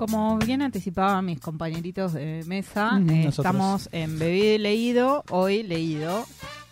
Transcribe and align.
Como 0.00 0.38
bien 0.38 0.62
anticipaban 0.62 1.26
mis 1.26 1.40
compañeritos 1.40 2.14
de 2.14 2.42
mesa, 2.46 2.92
Mm, 2.92 3.10
eh, 3.10 3.28
estamos 3.28 3.90
en 3.92 4.18
bebido 4.18 4.54
y 4.54 4.56
leído, 4.58 5.24
hoy 5.28 5.62
leído, 5.62 6.24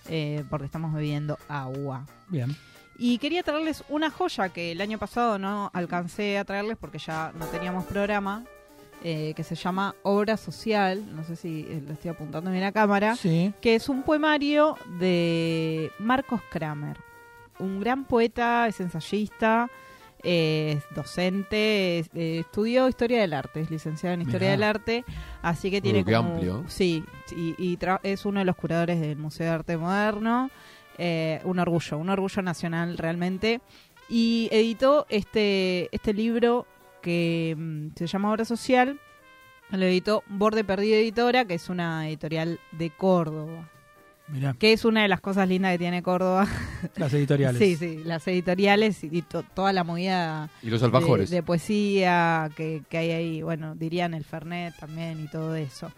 eh, 0.09 0.45
porque 0.49 0.65
estamos 0.65 0.95
bebiendo 0.95 1.37
agua. 1.47 2.07
Bien. 2.29 2.57
Y 2.97 3.19
quería 3.19 3.43
traerles 3.43 3.85
una 3.91 4.11
joya 4.11 4.49
que 4.49 4.73
el 4.73 4.81
año 4.81 4.97
pasado 4.97 5.39
no 5.39 5.71
alcancé 5.75 6.39
a 6.39 6.47
traerles 6.47 6.79
porque 6.81 6.97
ya 6.99 7.31
no 7.39 7.45
teníamos 7.49 7.85
programa, 7.85 8.45
eh, 9.05 9.35
que 9.37 9.45
se 9.45 9.57
llama 9.57 9.95
Obra 10.05 10.39
Social, 10.39 11.05
no 11.15 11.23
sé 11.23 11.37
si 11.37 11.65
lo 11.87 11.93
estoy 11.93 12.11
apuntando 12.13 12.51
bien 12.51 12.65
a 12.65 12.73
cámara, 12.73 13.15
Sí. 13.15 13.53
que 13.61 13.75
es 13.75 13.91
un 13.91 14.05
poemario 14.05 14.75
de 14.99 15.93
Marcos 15.99 16.41
Kramer, 16.51 16.97
un 17.59 17.79
gran 17.79 18.07
poeta, 18.07 18.67
es 18.69 18.81
ensayista, 18.81 19.69
es 20.23 20.83
docente, 20.95 21.99
es- 22.01 22.11
eh, 22.15 22.41
estudió 22.41 22.89
Historia 22.89 23.21
del 23.21 23.33
Arte, 23.33 23.61
es 23.61 23.71
licenciado 23.71 24.15
en 24.15 24.23
Historia 24.23 24.49
Mirá. 24.49 24.51
del 24.53 24.63
Arte, 24.63 25.05
así 25.43 25.71
que 25.71 25.81
tiene 25.81 26.05
qué 26.05 26.15
como... 26.15 26.35
amplio. 26.35 26.65
Sí, 26.69 27.05
y, 27.37 27.55
y 27.59 27.77
tra- 27.79 28.01
es 28.03 28.25
uno 28.27 28.41
de 28.41 28.45
los 28.47 28.57
curadores 28.57 29.01
del 29.01 29.17
Museo 29.17 29.47
de 29.47 29.53
Arte 29.53 29.77
Moderno, 29.77 30.51
eh, 30.99 31.41
un 31.45 31.59
orgullo, 31.59 31.99
un 31.99 32.11
orgullo 32.11 32.43
nacional 32.43 32.99
realmente, 32.99 33.61
y 34.09 34.49
editó 34.51 35.07
este, 35.09 35.89
este 35.93 36.13
libro 36.15 36.67
que 37.03 37.55
mm, 37.57 37.89
se 37.95 38.07
llama 38.07 38.31
Obra 38.33 38.45
Social, 38.45 38.99
lo 39.71 39.85
editó 39.85 40.25
Borde 40.29 40.65
Perdido 40.65 40.97
Editora, 40.97 41.45
que 41.45 41.55
es 41.55 41.69
una 41.69 42.09
editorial 42.09 42.59
de 42.73 42.91
Córdoba. 42.91 43.69
Mirá, 44.31 44.55
Que 44.59 44.73
es 44.75 44.85
una 44.85 45.03
de 45.03 45.09
las 45.09 45.21
cosas 45.21 45.49
lindas 45.49 45.73
que 45.73 45.79
tiene 45.79 46.03
Córdoba. 46.03 46.47
las 46.97 47.13
editoriales. 47.15 47.59
Sí, 47.63 47.77
sí, 47.77 48.03
las 48.05 48.27
editoriales 48.29 49.03
y, 49.05 49.09
y 49.11 49.23
to- 49.23 49.43
toda 49.43 49.73
la 49.73 49.85
movida 49.85 50.51
Y 50.63 50.69
los 50.71 50.81
de, 50.81 50.87
alfajores. 50.87 51.31
de 51.31 51.43
poesía 51.43 52.51
que, 52.57 52.83
que 52.91 52.99
hay 52.99 53.11
ahí, 53.13 53.43
bueno, 53.43 53.75
dirían 53.75 54.13
el 54.15 54.25
Fernet 54.25 54.75
también 54.79 55.25
y 55.25 55.29
todo 55.29 55.55
eso. 55.55 55.91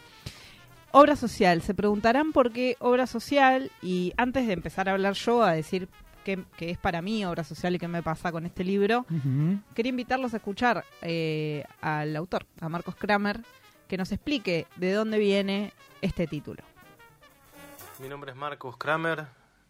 Obra 0.93 1.17
social, 1.17 1.63
se 1.63 1.75
preguntarán 1.75 2.33
por 2.33 2.53
qué 2.53 2.77
obra 2.81 3.07
social 3.07 3.71
y 3.83 4.13
antes 4.17 4.47
de 4.47 4.53
empezar 4.53 4.89
a 4.89 4.93
hablar 4.93 5.15
yo 5.15 5.43
a 5.45 5.53
decir 5.53 5.89
qué, 6.25 6.39
qué 6.57 6.71
es 6.71 6.79
para 6.79 7.01
mí 7.01 7.25
obra 7.25 7.45
social 7.45 7.75
y 7.75 7.79
qué 7.79 7.87
me 7.89 8.03
pasa 8.03 8.33
con 8.33 8.45
este 8.45 8.65
libro, 8.65 9.07
quería 9.75 9.91
invitarlos 9.91 10.35
a 10.35 10.39
escuchar 10.39 10.85
eh, 11.03 11.65
al 11.81 12.15
autor, 12.17 12.45
a 12.61 12.69
Marcos 12.69 12.97
Kramer, 12.97 13.41
que 13.87 13.97
nos 13.99 14.11
explique 14.13 14.67
de 14.77 14.93
dónde 14.93 15.19
viene 15.19 15.73
este 16.03 16.27
título. 16.27 16.63
Mi 18.01 18.09
nombre 18.09 18.31
es 18.31 18.37
Marcos 18.37 18.79
Kramer. 18.79 19.27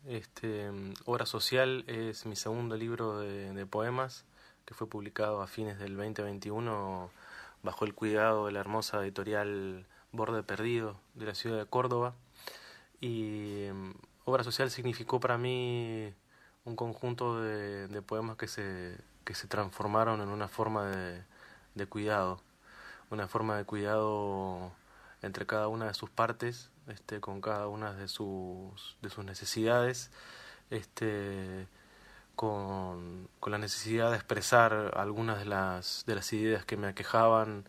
Este, 0.06 0.70
Obra 1.04 1.26
Social 1.26 1.82
es 1.88 2.26
mi 2.26 2.36
segundo 2.36 2.76
libro 2.76 3.18
de, 3.18 3.66
poemas 3.66 4.24
que 4.64 4.72
fue 4.72 4.88
publicado 4.88 5.42
a 5.42 5.48
fines 5.48 5.80
del 5.80 5.96
2021 5.96 7.10
bajo 7.64 7.84
el 7.84 7.92
cuidado 7.92 8.46
de 8.46 8.52
la 8.52 8.60
hermosa 8.60 9.02
editorial 9.02 9.84
Borde 10.12 10.44
Perdido 10.44 11.00
de 11.14 11.26
la 11.26 11.34
ciudad 11.34 11.58
de 11.58 11.66
Córdoba. 11.66 12.14
Y 13.00 13.66
mm, 13.72 13.94
Obra 14.26 14.44
Social 14.44 14.70
significó 14.70 15.18
para 15.18 15.36
mí 15.36 16.14
un 16.64 16.76
conjunto 16.76 17.40
de, 17.40 18.00
poemas 18.02 18.36
que 18.36 18.46
se, 18.46 18.96
que 19.24 19.34
se 19.34 19.48
transformaron 19.48 20.20
en 20.20 20.28
una 20.28 20.46
forma 20.46 20.88
de 21.74 21.86
cuidado, 21.88 22.40
una 23.10 23.26
forma 23.26 23.56
de 23.56 23.64
cuidado 23.64 24.70
entre 25.22 25.46
cada 25.46 25.68
una 25.68 25.86
de 25.86 25.94
sus 25.94 26.10
partes, 26.10 26.70
este, 26.90 27.20
con 27.20 27.40
cada 27.40 27.68
una 27.68 27.92
de 27.92 28.08
sus, 28.08 28.96
de 29.02 29.10
sus 29.10 29.24
necesidades, 29.24 30.10
este, 30.70 31.66
con, 32.36 33.28
con 33.40 33.52
la 33.52 33.58
necesidad 33.58 34.10
de 34.10 34.16
expresar 34.16 34.92
algunas 34.96 35.38
de 35.38 35.46
las, 35.46 36.04
de 36.06 36.14
las 36.14 36.32
ideas 36.32 36.64
que 36.64 36.76
me 36.76 36.88
aquejaban 36.88 37.64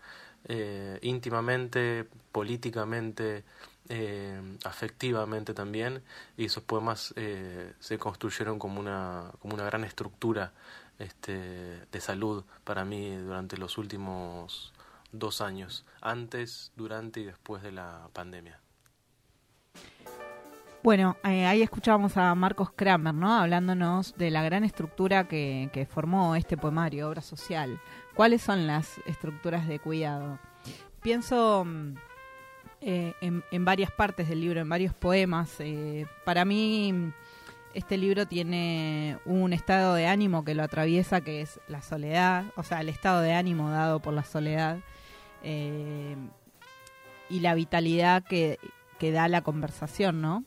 eh, 0.46 1.00
íntimamente, 1.02 2.08
políticamente, 2.32 3.44
eh, 3.90 4.58
afectivamente 4.64 5.54
también, 5.54 6.04
y 6.38 6.46
esos 6.46 6.64
poemas 6.64 7.14
eh, 7.18 7.74
se 7.80 7.98
construyeron 7.98 8.58
como 8.58 8.80
una, 8.80 9.32
como 9.40 9.54
una 9.56 9.66
gran 9.66 9.84
estructura 9.84 10.54
este, 11.00 11.86
de 11.92 12.02
salud 12.02 12.44
para 12.64 12.86
mí 12.86 13.16
durante 13.18 13.58
los 13.58 13.78
últimos 13.78 14.74
dos 15.12 15.42
años, 15.42 15.86
antes, 16.02 16.72
durante 16.76 17.20
y 17.20 17.26
después 17.26 17.62
de 17.64 17.72
la 17.72 18.08
pandemia. 18.14 18.60
Bueno, 20.84 21.16
eh, 21.24 21.46
ahí 21.46 21.62
escuchábamos 21.62 22.18
a 22.18 22.34
Marcos 22.34 22.72
Kramer, 22.76 23.14
¿no? 23.14 23.32
Hablándonos 23.38 24.18
de 24.18 24.32
la 24.32 24.42
gran 24.42 24.64
estructura 24.64 25.28
que, 25.28 25.70
que 25.72 25.86
formó 25.86 26.36
este 26.36 26.58
poemario, 26.58 27.08
obra 27.08 27.22
social. 27.22 27.80
¿Cuáles 28.16 28.42
son 28.42 28.66
las 28.66 29.00
estructuras 29.06 29.68
de 29.68 29.78
cuidado? 29.78 30.40
Pienso 31.04 31.66
mm, 31.66 31.94
eh, 32.82 33.14
en, 33.22 33.64
varias 33.64 33.92
partes 33.92 34.28
del 34.28 34.42
libro, 34.42 34.60
en 34.60 34.70
varios 34.70 34.96
poemas. 34.96 35.54
Eh, 35.60 36.08
para 36.26 36.46
mí, 36.46 36.92
mm, 36.92 37.14
este 37.76 37.96
libro 37.96 38.26
tiene 38.26 39.20
un 39.26 39.54
estado 39.54 39.94
de 39.94 40.08
ánimo 40.08 40.44
que 40.44 40.56
lo 40.56 40.64
atraviesa, 40.64 41.22
que 41.22 41.42
es 41.42 41.60
la 41.68 41.84
soledad, 41.84 42.46
o 42.56 42.64
sea, 42.64 42.82
el 42.82 42.90
estado 42.90 43.22
de 43.22 43.34
ánimo 43.34 43.70
dado 43.70 44.00
por 44.00 44.16
la 44.16 44.24
soledad 44.24 44.80
eh, 45.44 46.16
y 47.30 47.42
la 47.42 47.54
vitalidad 47.54 48.24
que, 48.24 48.58
que 48.98 49.12
da 49.12 49.28
la 49.28 49.42
conversación, 49.42 50.22
¿no? 50.22 50.44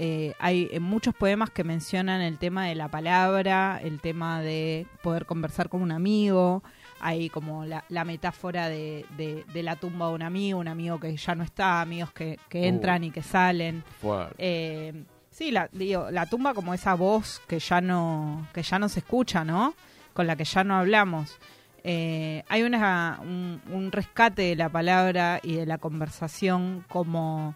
Eh, 0.00 0.32
hay 0.38 0.68
eh, 0.70 0.78
muchos 0.78 1.12
poemas 1.12 1.50
que 1.50 1.64
mencionan 1.64 2.20
el 2.20 2.38
tema 2.38 2.66
de 2.66 2.76
la 2.76 2.86
palabra, 2.88 3.80
el 3.82 4.00
tema 4.00 4.40
de 4.40 4.86
poder 5.02 5.26
conversar 5.26 5.68
con 5.68 5.82
un 5.82 5.90
amigo, 5.90 6.62
hay 7.00 7.28
como 7.30 7.64
la, 7.64 7.84
la 7.88 8.04
metáfora 8.04 8.68
de, 8.68 9.04
de- 9.16 9.44
de 9.52 9.62
la 9.64 9.74
tumba 9.74 10.06
de 10.08 10.14
un 10.14 10.22
amigo, 10.22 10.60
un 10.60 10.68
amigo 10.68 11.00
que 11.00 11.16
ya 11.16 11.34
no 11.34 11.42
está, 11.42 11.80
amigos 11.80 12.12
que, 12.12 12.38
que 12.48 12.60
Oh. 12.60 12.64
entran 12.64 13.02
y 13.04 13.10
que 13.10 13.22
salen. 13.22 13.82
Eh, 14.38 15.04
sí, 15.30 15.50
la, 15.50 15.68
digo, 15.72 16.10
la 16.12 16.26
tumba 16.26 16.54
como 16.54 16.74
esa 16.74 16.94
voz 16.94 17.40
que 17.48 17.58
ya 17.58 17.80
no, 17.80 18.46
que 18.54 18.62
ya 18.62 18.78
no 18.78 18.88
se 18.88 19.00
escucha, 19.00 19.44
¿no? 19.44 19.74
Con 20.14 20.26
la 20.28 20.36
que 20.36 20.44
ya 20.44 20.62
no 20.62 20.76
hablamos. 20.76 21.38
Eh, 21.84 22.44
hay 22.48 22.62
una, 22.62 23.18
un, 23.22 23.60
un 23.72 23.90
rescate 23.92 24.42
de 24.42 24.56
la 24.56 24.68
palabra 24.68 25.40
y 25.42 25.54
de 25.54 25.66
la 25.66 25.78
conversación 25.78 26.84
como, 26.88 27.54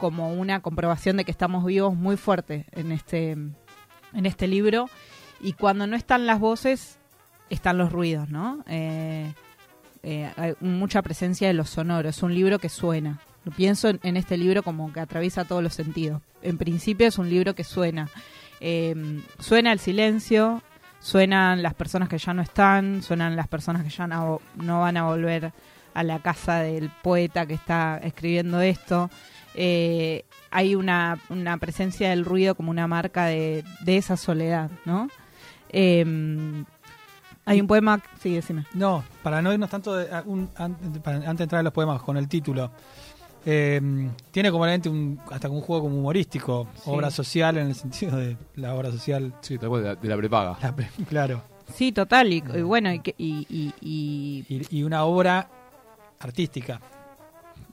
como 0.00 0.32
una 0.32 0.60
comprobación 0.60 1.16
de 1.16 1.24
que 1.24 1.30
estamos 1.30 1.64
vivos 1.64 1.94
muy 1.94 2.16
fuerte 2.16 2.66
en 2.72 2.90
este, 2.90 3.32
en 3.32 4.26
este 4.26 4.48
libro. 4.48 4.90
Y 5.40 5.52
cuando 5.52 5.86
no 5.86 5.94
están 5.94 6.26
las 6.26 6.40
voces, 6.40 6.98
están 7.50 7.78
los 7.78 7.92
ruidos, 7.92 8.28
¿no? 8.30 8.64
Eh, 8.66 9.32
eh, 10.02 10.32
hay 10.36 10.54
mucha 10.60 11.02
presencia 11.02 11.46
de 11.46 11.54
los 11.54 11.70
sonoros. 11.70 12.16
Es 12.16 12.22
un 12.22 12.34
libro 12.34 12.58
que 12.58 12.68
suena. 12.68 13.20
Lo 13.44 13.52
pienso 13.52 13.88
en, 13.88 14.00
en 14.02 14.16
este 14.16 14.36
libro 14.36 14.62
como 14.62 14.92
que 14.92 15.00
atraviesa 15.00 15.44
todos 15.44 15.62
los 15.62 15.74
sentidos. 15.74 16.22
En 16.42 16.58
principio 16.58 17.06
es 17.06 17.18
un 17.18 17.30
libro 17.30 17.54
que 17.54 17.64
suena. 17.64 18.08
Eh, 18.60 19.22
suena 19.38 19.72
el 19.72 19.78
silencio, 19.78 20.62
suenan 21.00 21.62
las 21.62 21.74
personas 21.74 22.08
que 22.08 22.18
ya 22.18 22.34
no 22.34 22.42
están, 22.42 23.02
suenan 23.02 23.36
las 23.36 23.48
personas 23.48 23.82
que 23.82 23.90
ya 23.90 24.06
no, 24.06 24.40
no 24.56 24.80
van 24.80 24.96
a 24.96 25.04
volver 25.04 25.52
a 25.94 26.02
la 26.02 26.18
casa 26.20 26.60
del 26.60 26.90
poeta 27.02 27.46
que 27.46 27.54
está 27.54 27.98
escribiendo 28.02 28.60
esto. 28.60 29.10
Eh, 29.54 30.24
hay 30.50 30.74
una, 30.74 31.18
una 31.28 31.56
presencia 31.58 32.10
del 32.10 32.24
ruido 32.24 32.54
como 32.54 32.70
una 32.70 32.86
marca 32.86 33.26
de, 33.26 33.64
de 33.80 33.96
esa 33.96 34.16
soledad, 34.16 34.70
¿no? 34.84 35.08
Eh, 35.68 36.64
hay 37.44 37.60
un 37.60 37.66
poema, 37.66 38.00
sí, 38.20 38.34
decime. 38.34 38.64
No, 38.74 39.02
para 39.22 39.40
no 39.42 39.52
irnos 39.52 39.70
tanto 39.70 39.94
de- 39.96 40.08
un- 40.26 40.50
an- 40.56 40.76
para- 41.02 41.16
antes 41.16 41.38
de 41.38 41.42
entrar 41.44 41.60
a 41.60 41.62
los 41.62 41.72
poemas 41.72 42.02
con 42.02 42.16
el 42.16 42.28
título. 42.28 42.70
eh, 43.46 43.80
tiene 44.30 44.50
como 44.50 44.64
realmente 44.64 44.90
un, 44.90 45.18
hasta 45.30 45.48
un 45.48 45.62
juego 45.62 45.84
como 45.84 45.96
humorístico, 45.96 46.68
Sí. 46.74 46.82
obra 46.84 47.10
social 47.10 47.56
en 47.56 47.68
el 47.68 47.74
sentido 47.74 48.18
de 48.18 48.36
la 48.56 48.74
obra 48.74 48.90
social. 48.90 49.32
Sí, 49.40 49.56
tal 49.56 49.70
cual, 49.70 49.82
de 49.82 49.88
la, 49.88 49.94
de 49.94 50.08
la 50.08 50.16
prepaga. 50.18 50.58
la 50.62 50.76
pre- 50.76 50.90
claro. 51.08 51.42
Sí, 51.74 51.90
total, 51.92 52.30
y, 52.34 52.44
y 52.54 52.60
bueno, 52.62 52.92
y, 52.92 52.98
que- 53.00 53.14
y, 53.16 53.46
y- 53.48 53.72
y 53.80 54.44
Y, 54.70 54.78
y 54.80 54.82
una 54.82 55.04
obra 55.04 55.48
artística, 56.18 56.80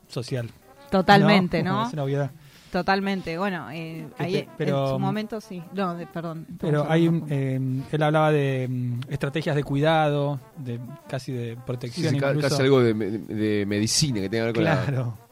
social. 0.07 0.49
Totalmente, 0.89 1.59
Como 1.63 1.71
¿no? 1.73 1.87
Es 1.87 1.93
una 1.93 2.03
obviedad. 2.03 2.31
Totalmente, 2.71 3.37
bueno, 3.37 3.71
eh, 3.71 4.07
ahí 4.17 4.35
Este, 4.35 4.49
pero- 4.57 4.83
en 4.87 4.93
su 4.95 4.99
momento 4.99 5.39
sí. 5.39 5.63
No, 5.73 5.95
de- 5.95 6.05
perdón. 6.05 6.45
Pero 6.59 6.85
hay 6.89 7.09
eh, 7.29 7.59
él 7.91 8.03
hablaba 8.03 8.31
de 8.31 8.67
mm, 8.69 8.99
estrategias 9.09 9.55
de 9.55 9.63
cuidado, 9.63 10.39
de 10.57 10.79
casi 11.07 11.31
de 11.31 11.53
Sí, 11.55 11.59
protección 11.65 12.13
sí, 12.13 12.19
ca- 12.19 12.29
incluso. 12.31 12.49
casi 12.49 12.61
algo 12.63 12.81
de, 12.81 12.93
de 12.93 13.65
medicina 13.65 14.19
que 14.19 14.29
tenga 14.29 14.43
que 14.43 14.47
ver 14.47 14.55
con 14.55 14.63
la... 14.65 14.83
claro. 14.85 15.17
Casi 15.17 15.26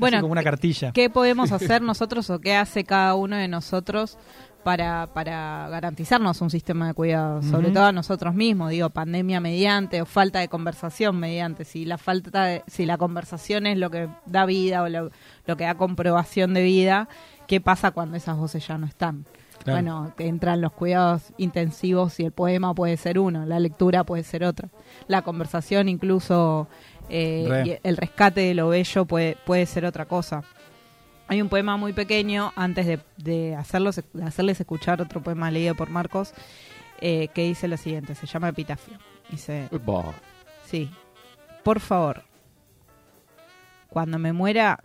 Bueno, 0.00 0.20
como 0.20 0.32
una 0.32 0.42
cartilla. 0.42 0.92
¿Qué 0.92 1.10
podemos 1.10 1.52
hacer 1.52 1.82
nosotros 1.82 2.28
o 2.30 2.40
qué 2.40 2.56
hace 2.56 2.84
cada 2.84 3.14
uno 3.14 3.36
de 3.36 3.48
nosotros 3.48 4.18
para, 4.64 5.08
para 5.14 5.68
garantizarnos 5.70 6.40
un 6.40 6.50
sistema 6.50 6.88
de 6.88 6.94
cuidado? 6.94 7.42
Sobre 7.42 7.70
todo 7.70 7.84
a 7.84 7.92
nosotros 7.92 8.34
mismos, 8.34 8.70
digo, 8.70 8.90
pandemia 8.90 9.40
mediante 9.40 10.02
o 10.02 10.06
falta 10.06 10.40
de 10.40 10.48
conversación 10.48 11.18
mediante. 11.18 11.64
Si 11.64 11.84
la 11.84 11.98
falta 11.98 12.44
de- 12.44 12.62
si 12.66 12.86
la 12.86 12.98
conversación 12.98 13.66
es 13.66 13.78
lo 13.78 13.90
que 13.90 14.08
da 14.26 14.44
vida 14.46 14.82
o 14.82 14.88
lo, 14.88 15.10
lo 15.46 15.56
que 15.56 15.64
da 15.64 15.74
comprobación 15.76 16.52
de 16.54 16.62
vida, 16.62 17.08
¿qué 17.46 17.60
pasa 17.60 17.90
cuando 17.92 18.16
esas 18.16 18.36
voces 18.36 18.66
ya 18.66 18.76
no 18.78 18.86
están? 18.86 19.24
Claro. 19.62 19.76
Bueno, 19.76 20.14
entran 20.18 20.60
los 20.60 20.72
cuidados 20.72 21.32
intensivos 21.36 22.18
y 22.18 22.24
el 22.24 22.32
poema 22.32 22.74
puede 22.74 22.96
ser 22.96 23.18
uno, 23.18 23.44
la 23.44 23.58
lectura 23.60 24.04
puede 24.04 24.22
ser 24.22 24.42
otra. 24.42 24.70
La 25.06 25.22
conversación 25.22 25.88
incluso, 25.88 26.66
eh, 27.10 27.64
y 27.66 27.86
el 27.86 27.96
rescate 27.98 28.40
de 28.40 28.54
lo 28.54 28.68
bello 28.70 29.04
puede, 29.04 29.36
puede 29.44 29.66
ser 29.66 29.84
otra 29.84 30.06
cosa. 30.06 30.42
Hay 31.28 31.42
un 31.42 31.48
poema 31.48 31.76
muy 31.76 31.92
pequeño, 31.92 32.52
antes 32.56 32.86
de, 32.86 33.00
de 33.18 33.54
hacerlos, 33.54 34.02
de 34.12 34.24
hacerles 34.24 34.60
escuchar 34.60 35.02
otro 35.02 35.22
poema 35.22 35.50
leído 35.50 35.74
por 35.74 35.90
Marcos, 35.90 36.32
eh, 37.00 37.28
que 37.28 37.44
dice 37.44 37.68
lo 37.68 37.76
siguiente, 37.76 38.14
se 38.14 38.26
llama 38.26 38.48
Epitafio. 38.48 38.98
Dice. 39.30 39.68
Sí. 40.64 40.90
Por 41.62 41.80
favor. 41.80 42.24
Cuando 43.88 44.18
me 44.18 44.32
muera, 44.32 44.82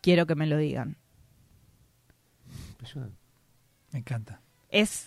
quiero 0.00 0.26
que 0.26 0.34
me 0.34 0.46
lo 0.46 0.56
digan. 0.58 0.96
Me 3.94 4.00
encanta. 4.00 4.40
Es 4.70 5.06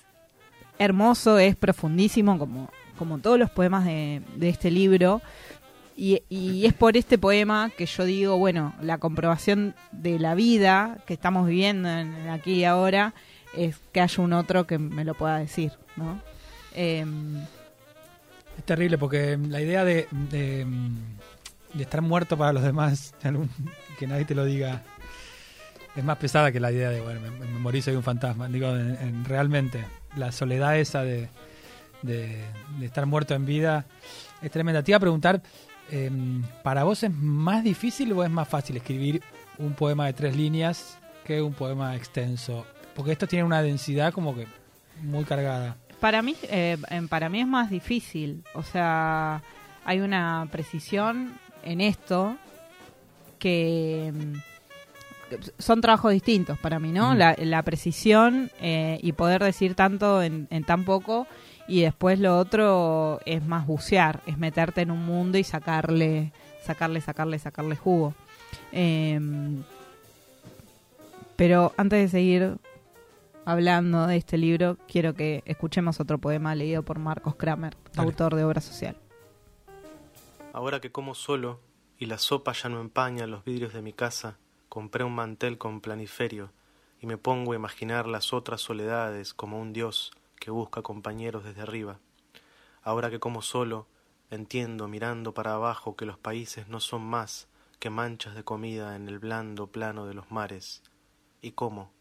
hermoso, 0.79 1.39
es 1.39 1.57
profundísimo, 1.57 2.39
como, 2.39 2.71
como 2.97 3.17
todos 3.19 3.37
los 3.37 3.49
poemas 3.51 3.83
de, 3.83 4.21
de 4.37 4.47
este 4.47 4.71
libro. 4.71 5.21
Y, 5.97 6.21
y 6.29 6.65
es 6.65 6.73
por 6.73 6.95
este 6.95 7.17
poema 7.17 7.69
que 7.77 7.85
yo 7.85 8.05
digo, 8.05 8.37
bueno, 8.37 8.73
la 8.81 8.97
comprobación 8.97 9.75
de 9.91 10.19
la 10.19 10.35
vida 10.35 10.99
que 11.05 11.13
estamos 11.15 11.47
viviendo 11.49 11.89
en, 11.89 12.15
en 12.15 12.29
aquí 12.29 12.53
y 12.53 12.63
ahora 12.63 13.13
es 13.57 13.75
que 13.91 13.99
haya 13.99 14.23
un 14.23 14.31
otro 14.31 14.65
que 14.65 14.77
me 14.77 15.03
lo 15.03 15.15
pueda 15.15 15.37
decir, 15.37 15.73
¿no? 15.97 16.21
Em, 16.73 17.41
Es 18.57 18.63
terrible 18.63 18.97
porque 18.97 19.37
la 19.49 19.59
idea 19.59 19.83
de, 19.83 20.07
de, 20.29 20.65
de 21.73 21.83
estar 21.83 22.01
muerto 22.01 22.37
para 22.37 22.53
los 22.53 22.63
demás, 22.63 23.13
que 23.99 24.07
nadie 24.07 24.23
te 24.23 24.33
lo 24.35 24.45
diga, 24.45 24.81
es 25.97 26.03
más 26.05 26.17
pesada 26.17 26.51
que 26.51 26.59
la 26.59 26.71
idea 26.71 26.89
de, 26.89 27.01
bueno, 27.01 27.19
me, 27.21 27.29
me 27.31 27.59
morí, 27.59 27.81
soy 27.81 27.95
un 27.95 28.03
fantasma. 28.03 28.47
Digo, 28.47 28.69
en- 28.69 28.97
en- 29.01 29.25
realmente, 29.25 29.83
la 30.15 30.31
soledad 30.31 30.77
esa 30.77 31.03
de, 31.03 31.27
de- 32.03 32.43
estar 32.81 33.05
muerto 33.05 33.33
en 33.35 33.45
vida 33.45 33.85
es 34.41 34.51
tremenda. 34.51 34.83
Te 34.83 34.91
iba 34.91 34.97
a 34.97 35.01
preguntar, 35.01 35.41
eh, 35.91 36.11
¿para 36.63 36.83
vos 36.83 37.01
es 37.03 37.11
más 37.11 37.63
difícil 37.63 38.11
o 38.13 38.23
es 38.23 38.29
más 38.29 38.47
fácil 38.47 38.77
escribir 38.77 39.21
un 39.57 39.73
poema 39.73 40.05
de 40.05 40.13
tres 40.13 40.35
líneas 40.35 40.97
que 41.25 41.41
un 41.41 41.53
poema 41.53 41.95
extenso? 41.95 42.65
Porque 42.95 43.11
esto 43.11 43.27
tiene 43.27 43.43
una 43.43 43.61
densidad 43.61 44.13
como 44.13 44.35
que 44.35 44.47
muy 45.01 45.23
cargada. 45.23 45.77
Para 45.99 46.21
mí, 46.21 46.35
eh, 46.43 46.77
em, 46.89 47.07
para 47.07 47.27
mí 47.29 47.39
es 47.41 47.47
más 47.47 47.69
difícil. 47.71 48.43
O 48.53 48.61
sea, 48.63 49.41
hay 49.83 49.99
una 49.99 50.47
precisión 50.51 51.33
en 51.63 51.81
esto 51.81 52.37
que 53.39 54.11
mm, 54.13 54.33
son 55.57 55.81
trabajos 55.81 56.11
distintos 56.11 56.57
para 56.59 56.79
mí, 56.79 56.91
¿no? 56.91 57.13
Mm. 57.13 57.17
La, 57.17 57.35
la 57.37 57.63
precisión 57.63 58.51
eh, 58.61 58.99
y 59.01 59.11
poder 59.13 59.43
decir 59.43 59.75
tanto 59.75 60.21
en, 60.21 60.47
en 60.49 60.63
tan 60.63 60.85
poco 60.85 61.27
y 61.67 61.81
después 61.81 62.19
lo 62.19 62.37
otro 62.37 63.19
es 63.25 63.45
más 63.45 63.67
bucear, 63.67 64.21
es 64.25 64.37
meterte 64.37 64.81
en 64.81 64.91
un 64.91 65.05
mundo 65.05 65.37
y 65.37 65.43
sacarle, 65.43 66.31
sacarle, 66.63 67.01
sacarle, 67.01 67.39
sacarle 67.39 67.75
jugo. 67.75 68.13
Em, 68.71 69.63
pero 71.35 71.73
antes 71.77 71.99
de 71.99 72.07
seguir 72.07 72.57
hablando 73.45 74.07
de 74.07 74.17
este 74.17 74.37
libro, 74.37 74.77
quiero 74.87 75.13
que 75.13 75.43
escuchemos 75.45 75.99
otro 75.99 76.17
poema 76.17 76.55
leído 76.55 76.83
por 76.83 76.99
Marcos 76.99 77.35
Kramer, 77.35 77.75
Dale. 77.93 78.07
autor 78.07 78.35
de 78.35 78.45
Obra 78.45 78.61
Social. 78.61 78.95
Ahora 80.53 80.79
que 80.79 80.91
como 80.91 81.15
solo 81.15 81.59
y 81.99 82.05
la 82.05 82.17
sopa 82.17 82.53
ya 82.53 82.69
no 82.69 82.79
empaña 82.79 83.27
los 83.27 83.43
vidrios 83.43 83.73
de 83.73 83.81
mi 83.81 83.91
casa, 83.91 84.37
compré 84.77 85.03
un 85.03 85.15
mantel 85.15 85.57
con 85.57 85.81
planiferio 85.81 86.51
y 87.01 87.07
me 87.07 87.17
pongo 87.17 87.53
a 87.53 87.55
imaginar 87.55 88.05
las 88.05 88.31
otras 88.31 88.61
soledades 88.61 89.33
como 89.33 89.59
un 89.59 89.73
dios 89.73 90.11
que 90.39 90.51
busca 90.51 90.83
compañeros 90.83 91.43
desde 91.43 91.63
arriba. 91.63 91.97
Ahora 92.83 93.09
que 93.09 93.19
como 93.19 93.41
solo, 93.41 93.87
entiendo 94.29 94.87
mirando 94.87 95.33
para 95.33 95.55
abajo 95.55 95.95
que 95.95 96.05
los 96.05 96.19
países 96.19 96.67
no 96.67 96.79
son 96.79 97.03
más 97.03 97.47
que 97.79 97.89
manchas 97.89 98.35
de 98.35 98.43
comida 98.43 98.95
en 98.95 99.07
el 99.07 99.17
blando 99.17 99.65
plano 99.65 100.05
de 100.05 100.13
los 100.13 100.29
mares, 100.29 100.83
y 101.41 101.53
como, 101.53 101.91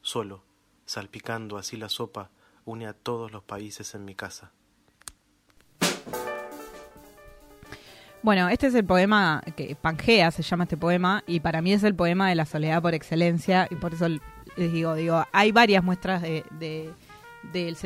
solo, 0.00 0.44
salpicando 0.86 1.58
así 1.58 1.76
la 1.76 1.88
sopa, 1.88 2.30
une 2.64 2.86
a 2.86 2.92
todos 2.92 3.32
los 3.32 3.42
países 3.42 3.96
en 3.96 4.04
mi 4.04 4.14
casa. 4.14 4.52
Bueno, 8.22 8.48
este 8.48 8.68
es 8.68 8.74
el 8.74 8.84
poema 8.84 9.42
que 9.56 9.74
Pangea 9.80 10.30
se 10.30 10.42
llama 10.42 10.64
este 10.64 10.76
poema 10.76 11.24
y 11.26 11.40
para 11.40 11.60
mí 11.60 11.72
es 11.72 11.82
el 11.82 11.94
poema 11.94 12.28
de 12.28 12.36
la 12.36 12.46
soledad 12.46 12.80
por 12.80 12.94
excelencia 12.94 13.66
y 13.70 13.74
por 13.74 13.94
eso 13.94 14.06
les 14.08 14.72
digo, 14.72 14.94
digo, 14.94 15.24
hay 15.32 15.50
varias 15.50 15.82
muestras 15.82 16.22
de, 16.22 16.44
de, 16.60 16.92
del 17.52 17.76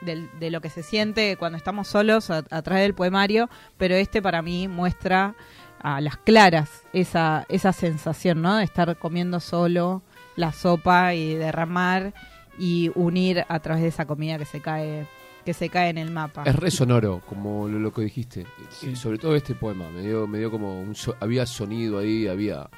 del- 0.00 0.30
de 0.40 0.50
lo 0.50 0.60
que 0.62 0.70
se 0.70 0.82
siente 0.82 1.36
cuando 1.36 1.58
estamos 1.58 1.88
solos 1.88 2.30
a, 2.30 2.38
a 2.50 2.62
través 2.62 2.84
del 2.84 2.94
poemario, 2.94 3.50
pero 3.76 3.94
este 3.94 4.22
para 4.22 4.40
mí 4.40 4.66
muestra 4.66 5.34
a 5.82 6.00
las 6.00 6.16
claras 6.16 6.84
esa, 6.94 7.44
esa 7.50 7.72
sensación, 7.74 8.40
¿no? 8.40 8.56
De 8.56 8.64
estar 8.64 8.96
comiendo 8.96 9.40
solo 9.40 10.00
la 10.36 10.52
sopa 10.52 11.12
y 11.12 11.34
derramar 11.34 12.14
y 12.58 12.90
unir 12.94 13.44
a 13.48 13.58
través 13.60 13.82
de 13.82 13.88
esa 13.88 14.06
comida 14.06 14.38
que 14.38 14.44
se 14.46 14.60
cae 14.60 15.06
que 15.44 15.54
se 15.54 15.68
cae 15.68 15.90
en 15.90 15.98
el 15.98 16.10
mapa. 16.10 16.42
Es 16.44 16.54
re 16.56 16.70
sonoro, 16.70 17.22
como 17.28 17.68
lo, 17.68 17.78
lo 17.78 17.92
que 17.92 18.02
dijiste. 18.02 18.46
Sí. 18.70 18.96
Sobre 18.96 19.18
todo 19.18 19.34
este 19.36 19.54
poema. 19.54 19.88
Me 19.90 20.02
dio, 20.02 20.26
me 20.26 20.38
dio 20.38 20.50
como 20.50 20.80
un 20.80 20.94
so- 20.94 21.16
había 21.20 21.46
sonido 21.46 21.98
ahí, 21.98 22.26
había 22.28 22.68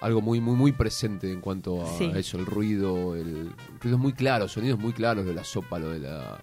algo 0.00 0.20
muy, 0.20 0.40
muy, 0.40 0.54
muy 0.54 0.72
presente 0.72 1.32
en 1.32 1.40
cuanto 1.40 1.82
a 1.84 1.98
Sí. 1.98 2.10
eso, 2.14 2.38
el 2.38 2.46
ruido, 2.46 3.14
el 3.16 3.50
ruidos 3.80 3.98
muy 4.00 4.12
claros, 4.12 4.52
sonidos 4.52 4.78
muy 4.78 4.92
claros 4.92 5.24
de 5.24 5.34
la 5.34 5.42
sopa, 5.42 5.78
lo 5.78 5.90
de 5.90 6.00
la 6.00 6.38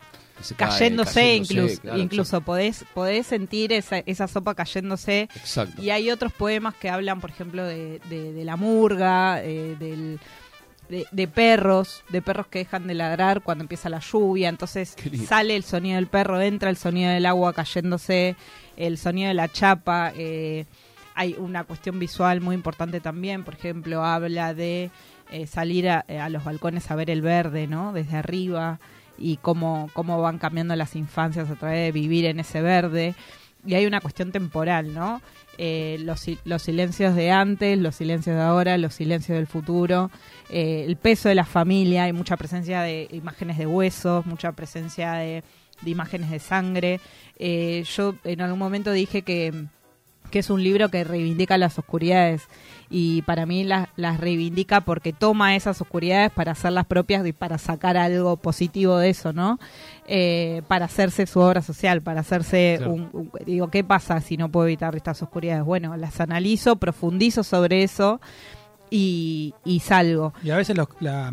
cae, 0.58 0.70
cayéndose, 0.70 1.14
cayéndose, 1.14 1.36
incluso, 1.36 1.82
claro, 1.82 1.98
incluso 2.00 2.42
podés, 2.42 2.86
podés 2.94 3.28
sentir 3.28 3.72
esa, 3.72 4.00
esa 4.00 4.28
sopa 4.28 4.56
cayéndose. 4.56 5.22
Exacto. 5.22 5.40
exacto. 5.40 5.82
Y 5.84 5.92
hay 5.92 6.10
otros 6.10 6.34
poemas 6.34 6.74
que 6.76 6.90
hablan, 6.90 7.22
por 7.22 7.30
ejemplo, 7.30 7.64
de, 7.64 8.00
de- 8.10 8.34
de 8.34 8.44
la 8.44 8.56
murga, 8.58 9.42
eh, 9.44 9.76
del, 9.80 10.20
de, 10.90 11.06
de 11.12 11.28
perros, 11.28 12.04
de 12.10 12.22
perros 12.22 12.48
que 12.48 12.60
dejan 12.60 12.88
de 12.88 12.94
ladrar 12.94 13.42
cuando 13.42 13.64
empieza 13.64 13.90
la 13.90 14.00
lluvia. 14.00 14.50
Entonces 14.50 14.96
sale 15.28 15.56
el 15.56 15.64
sonido 15.64 15.96
del 15.96 16.08
perro, 16.08 16.42
entra 16.42 16.70
el 16.70 16.78
sonido 16.78 17.12
del 17.12 17.26
agua 17.26 17.54
cayéndose, 17.54 18.36
el 18.78 18.98
sonido 18.98 19.28
de 19.30 19.34
la 19.34 19.50
chapa. 19.50 20.12
eh, 20.16 20.66
hay 21.16 21.36
una 21.38 21.64
cuestión 21.64 22.00
visual 22.00 22.42
muy 22.42 22.56
importante 22.56 23.00
también, 23.00 23.44
por 23.44 23.54
ejemplo, 23.54 24.04
habla 24.04 24.56
de 24.56 24.90
eh, 25.32 25.46
salir 25.46 25.88
a, 25.90 26.00
a 26.00 26.30
los 26.30 26.44
balcones 26.44 26.90
a 26.90 26.96
ver 26.96 27.10
el 27.12 27.22
verde, 27.22 27.68
¿no? 27.68 27.94
Desde 27.94 28.18
arriba 28.18 28.80
y 29.20 29.38
cómo, 29.38 29.92
cómo 29.94 30.20
van 30.22 30.40
cambiando 30.40 30.76
las 30.76 30.96
infancias 30.96 31.52
a 31.52 31.56
través 31.56 31.86
de 31.86 31.92
vivir 31.92 32.26
en 32.26 32.40
ese 32.40 32.64
verde. 32.64 33.14
Y 33.66 33.76
hay 33.76 33.86
una 33.86 34.02
cuestión 34.02 34.32
temporal, 34.32 34.94
¿no? 34.94 35.22
Eh, 35.58 35.98
los, 36.00 36.26
los 36.46 36.62
silencios 36.62 37.16
de 37.16 37.32
antes, 37.32 37.78
los 37.78 37.96
silencios 37.96 38.36
de 38.36 38.42
ahora, 38.42 38.78
los 38.78 38.96
silencios 38.96 39.38
del 39.38 39.48
futuro, 39.48 40.10
eh, 40.50 40.84
el 40.88 40.96
peso 40.96 41.30
de 41.30 41.36
la 41.36 41.46
familia, 41.46 42.04
hay 42.06 42.14
mucha 42.14 42.38
presencia 42.38 42.82
de 42.82 43.08
imágenes 43.12 43.58
de 43.58 43.68
huesos, 43.68 44.26
mucha 44.26 44.52
presencia 44.54 45.14
de, 45.14 45.44
de 45.82 45.90
imágenes 45.90 46.32
de 46.32 46.40
sangre. 46.40 47.00
Eh, 47.38 47.84
yo 47.96 48.16
en 48.24 48.42
algún 48.42 48.60
momento 48.60 48.92
dije 48.92 49.22
que, 49.22 49.54
que 50.34 50.40
es 50.40 50.50
un 50.50 50.64
libro 50.64 50.90
que 50.90 51.04
reivindica 51.04 51.58
las 51.60 51.78
oscuridades 51.78 52.42
y 52.90 53.22
para 53.22 53.46
mí 53.46 53.64
las, 53.64 53.88
las 53.96 54.20
reivindica 54.20 54.82
porque 54.82 55.14
toma 55.14 55.56
esas 55.56 55.80
oscuridades 55.80 56.32
para 56.32 56.54
hacerlas 56.54 56.88
propias 56.88 57.26
y 57.28 57.34
para 57.34 57.60
sacar 57.60 57.98
algo 57.98 58.36
positivo 58.38 58.98
de 58.98 59.12
eso, 59.12 59.32
¿no? 59.32 59.60
Eh, 60.08 60.64
para 60.68 60.86
hacerse 60.86 61.28
su 61.28 61.40
obra 61.40 61.62
social, 61.62 62.02
para 62.02 62.22
hacerse 62.22 62.76
Claro. 62.80 62.94
un, 62.94 63.10
un- 63.14 63.32
Digo, 63.46 63.68
¿qué 63.70 63.84
pasa 63.84 64.20
si 64.22 64.36
no 64.38 64.50
puedo 64.50 64.66
evitar 64.66 64.96
estas 64.96 65.22
oscuridades? 65.22 65.64
Bueno, 65.64 65.96
las 65.98 66.20
analizo, 66.20 66.78
profundizo 66.78 67.44
sobre 67.44 67.84
eso 67.84 68.20
y, 68.90 69.54
y 69.66 69.80
salgo. 69.82 70.34
Y 70.44 70.50
a 70.50 70.58
veces 70.58 70.76
los- 70.76 70.88
la, 71.00 71.32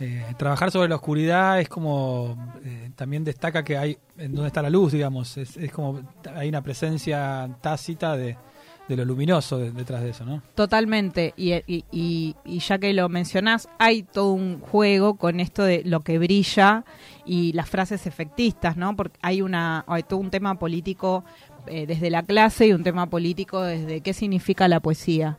eh, 0.00 0.24
trabajar 0.36 0.70
sobre 0.70 0.88
la 0.88 0.94
oscuridad 0.96 1.60
es 1.60 1.68
como 1.68 2.52
eh, 2.64 2.90
también 2.96 3.24
destaca 3.24 3.64
que 3.64 3.76
hay 3.76 3.98
en 4.16 4.32
dónde 4.34 4.48
está 4.48 4.62
la 4.62 4.70
luz, 4.70 4.92
digamos, 4.92 5.36
es, 5.36 5.56
es 5.56 5.72
como 5.72 6.00
hay 6.34 6.48
una 6.48 6.62
presencia 6.62 7.48
tácita 7.60 8.16
de, 8.16 8.36
lo 8.88 9.04
luminoso 9.04 9.58
de- 9.58 9.70
detrás 9.72 10.02
de 10.02 10.10
eso, 10.10 10.24
¿no? 10.24 10.40
Totalmente, 10.54 11.34
y 11.36 12.34
ya 12.58 12.78
que 12.78 12.92
lo 12.94 13.08
mencionás, 13.08 13.68
hay 13.78 14.02
todo 14.02 14.32
un 14.32 14.60
juego 14.60 15.16
con 15.16 15.40
esto 15.40 15.62
de 15.62 15.82
lo 15.84 16.00
que 16.00 16.18
brilla 16.18 16.84
y 17.26 17.52
las 17.52 17.68
frases 17.68 18.06
efectistas, 18.06 18.76
¿no? 18.76 18.96
Porque 18.96 19.18
hay, 19.22 19.42
una, 19.42 19.84
hay 19.86 20.04
todo 20.04 20.20
un 20.20 20.30
tema 20.30 20.58
político 20.58 21.24
eh, 21.66 21.86
desde 21.86 22.08
la 22.10 22.22
clase 22.22 22.68
y 22.68 22.72
un 22.72 22.82
tema 22.82 23.10
político 23.10 23.60
desde 23.62 24.00
qué 24.00 24.14
significa 24.14 24.68
la 24.68 24.80
poesía. 24.80 25.36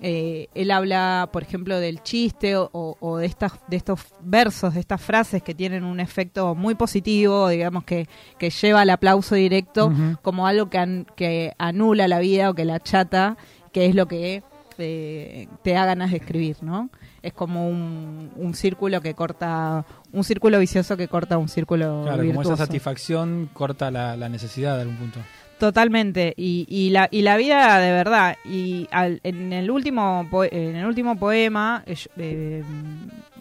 Eh, 0.00 0.48
él 0.54 0.70
habla, 0.72 1.30
por 1.32 1.42
ejemplo, 1.42 1.80
del 1.80 2.02
chiste 2.02 2.54
o, 2.56 2.68
o 2.72 3.16
de, 3.16 3.24
estas, 3.26 3.52
de 3.68 3.76
estos 3.78 4.00
versos, 4.20 4.74
de 4.74 4.80
estas 4.80 5.00
frases 5.00 5.42
que 5.42 5.54
tienen 5.54 5.84
un 5.84 6.00
efecto 6.00 6.54
muy 6.54 6.74
positivo, 6.74 7.48
digamos 7.48 7.84
que, 7.84 8.06
que 8.38 8.50
lleva 8.50 8.82
al 8.82 8.90
aplauso 8.90 9.34
directo 9.36 9.90
como 10.22 10.46
algo 10.46 10.68
que, 10.68 10.78
an- 10.78 11.06
que 11.16 11.54
anula 11.58 12.08
la 12.08 12.18
vida 12.18 12.50
o 12.50 12.54
que 12.54 12.66
la 12.66 12.78
chata, 12.80 13.38
que 13.72 13.86
es 13.86 13.94
lo 13.94 14.06
que 14.06 14.42
eh, 14.78 15.48
te 15.62 15.70
da 15.70 15.86
ganas 15.86 16.10
de 16.10 16.18
escribir, 16.18 16.58
¿no? 16.60 16.90
es 17.22 17.32
como 17.32 17.68
un, 17.68 18.30
un 18.36 18.54
círculo 18.54 19.00
que 19.00 19.14
corta, 19.14 19.84
un 20.12 20.22
círculo 20.22 20.58
vicioso 20.60 20.96
que 20.96 21.08
corta 21.08 21.38
un 21.38 21.48
círculo 21.48 22.02
Claro, 22.04 22.18
como 22.24 22.42
esa 22.42 22.50
satisfacción 22.66 23.48
corta 23.52 23.90
la, 23.90 24.16
la 24.16 24.28
necesidad 24.28 24.76
de 24.76 24.82
algún 24.82 24.96
punto. 24.96 25.18
Totalmente, 25.58 26.34
y, 26.36 26.66
y, 26.68 26.90
la, 26.90 27.08
y 27.10 27.22
la 27.22 27.36
vida 27.38 27.78
de 27.80 27.90
verdad. 27.92 28.36
Y 28.44 28.88
al- 28.90 29.20
en, 29.22 29.52
el 29.54 29.70
último 29.70 30.28
en 30.50 30.76
el 30.76 30.84
último 30.86 31.16
poema, 31.16 31.82
eh, 31.86 31.96
eh, 32.18 32.62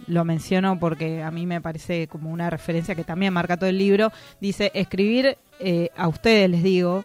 lo 0.08 0.24
menciono 0.24 0.80
porque 0.80 1.22
a 1.24 1.32
mí 1.32 1.46
me 1.46 1.60
parece 1.60 2.08
como 2.08 2.32
una 2.32 2.50
referencia 2.50 2.96
que 2.96 3.04
también 3.04 3.34
marca 3.34 3.58
todo 3.58 3.70
el 3.70 3.78
libro, 3.78 4.14
dice, 4.40 4.72
escribir 4.74 5.38
eh, 5.60 5.90
a 5.98 6.08
ustedes, 6.08 6.50
les 6.50 6.64
digo, 6.64 7.04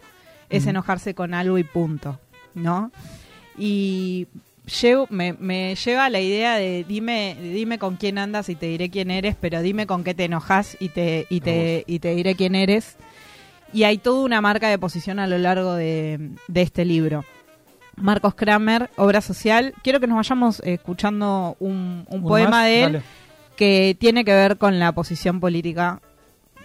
es 0.49 0.65
enojarse 0.67 1.13
con 1.13 1.33
algo 1.33 1.57
y 1.57 1.63
punto, 1.63 2.19
¿no? 2.53 2.91
Y 3.57 4.27
llevo, 4.81 5.07
me, 5.09 5.33
me 5.33 5.75
lleva 5.75 6.05
a 6.05 6.09
la 6.09 6.21
idea 6.21 6.55
de 6.55 6.85
dime, 6.87 7.35
dime 7.41 7.79
con 7.79 7.95
quién 7.97 8.17
andas 8.17 8.47
y 8.49 8.55
te 8.55 8.67
diré 8.67 8.89
quién 8.89 9.11
eres, 9.11 9.35
pero 9.39 9.61
dime 9.61 9.87
con 9.87 10.03
qué 10.05 10.13
te 10.13 10.25
enojas 10.25 10.77
y 10.79 10.89
te, 10.89 11.25
y 11.29 11.41
te, 11.41 11.83
y 11.87 11.99
te 11.99 12.15
diré 12.15 12.35
quién 12.35 12.55
eres. 12.55 12.95
Y 13.73 13.83
hay 13.83 13.97
toda 13.97 14.23
una 14.25 14.41
marca 14.41 14.67
de 14.69 14.77
posición 14.77 15.19
a 15.19 15.27
lo 15.27 15.37
largo 15.37 15.73
de, 15.75 16.31
de 16.47 16.61
este 16.61 16.83
libro. 16.85 17.23
Marcos 17.95 18.33
Kramer, 18.35 18.89
Obra 18.97 19.21
Social. 19.21 19.73
Quiero 19.83 19.99
que 19.99 20.07
nos 20.07 20.17
vayamos 20.17 20.59
eh, 20.61 20.73
escuchando 20.73 21.55
un, 21.59 22.05
un 22.09 22.19
¿Uno 22.19 22.27
poema 22.27 22.49
más? 22.49 22.65
de 22.65 22.83
él 22.83 22.91
Dale. 22.93 23.05
que 23.55 23.95
tiene 23.99 24.25
que 24.25 24.33
ver 24.33 24.57
con 24.57 24.79
la 24.79 24.91
posición 24.91 25.39
política 25.39 26.01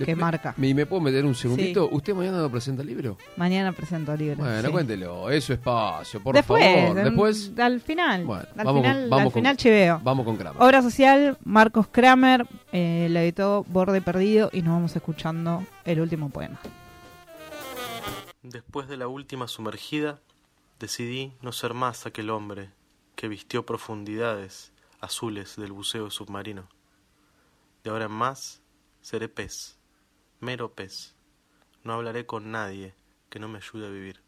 que 0.04 0.14
marca. 0.14 0.52
¿Me, 0.58 0.75
me 0.75 0.84
puedo 0.84 1.00
meter 1.00 1.25
un 1.25 1.34
segundito? 1.34 1.88
¿Usted 1.90 2.14
mañana 2.14 2.38
no 2.38 2.50
presenta 2.50 2.82
el 2.82 2.88
libro? 2.88 3.16
Mañana 3.36 3.72
presento 3.72 4.12
el 4.12 4.18
libro. 4.18 4.36
Bueno, 4.36 4.62
sí. 4.66 4.72
cuéntelo, 4.72 5.30
es 5.30 5.44
su 5.44 5.52
espacio, 5.54 6.22
por 6.22 6.34
Después, 6.34 6.62
favor. 6.62 6.98
en- 6.98 7.04
Después, 7.04 7.52
al 7.58 7.80
final. 7.80 8.25
Bueno, 8.25 8.42
al 8.56 8.64
vamos 8.66 8.72
con- 8.75 8.82
final, 8.82 9.08
vamos 9.08 9.20
al 9.26 9.32
con- 9.32 9.40
final 9.40 9.56
chiveo. 9.56 10.00
vamos 10.04 10.25
con 10.26 10.36
Kramer. 10.36 10.62
Obra 10.62 10.82
social, 10.82 11.38
Marcos 11.44 11.86
Kramer, 11.90 12.46
eh, 12.72 13.08
lo 13.10 13.18
editó 13.20 13.64
Borde 13.68 14.00
Perdido 14.02 14.50
y 14.52 14.60
nos 14.62 14.75
vamos 14.75 14.94
escuchando 14.96 15.64
el 15.86 16.00
último 16.00 16.28
poema. 16.28 16.58
Después 18.48 18.86
de 18.86 18.96
la 18.96 19.08
última 19.08 19.48
sumergida, 19.48 20.20
decidí 20.78 21.32
no 21.42 21.50
ser 21.50 21.74
más 21.74 22.06
aquel 22.06 22.30
hombre 22.30 22.70
que 23.16 23.26
vistió 23.26 23.66
profundidades 23.66 24.72
azules 25.00 25.56
del 25.56 25.72
buceo 25.72 26.10
submarino. 26.10 26.68
De 27.82 27.90
ahora 27.90 28.04
en 28.04 28.12
más, 28.12 28.62
seré 29.00 29.28
pez, 29.28 29.80
mero 30.38 30.74
pez. 30.74 31.16
No 31.82 31.94
hablaré 31.94 32.24
con 32.24 32.52
nadie 32.52 32.94
que 33.30 33.40
no 33.40 33.48
me 33.48 33.58
ayude 33.58 33.88
a 33.88 33.90
vivir. 33.90 34.22